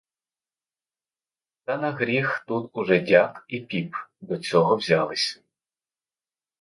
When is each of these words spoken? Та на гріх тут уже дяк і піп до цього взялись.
Та 1.65 1.77
на 1.77 1.91
гріх 1.91 2.43
тут 2.47 2.69
уже 2.73 2.99
дяк 2.99 3.45
і 3.47 3.59
піп 3.59 3.93
до 4.21 4.37
цього 4.37 4.75
взялись. 4.75 5.41